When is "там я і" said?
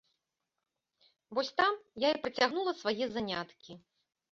1.61-2.19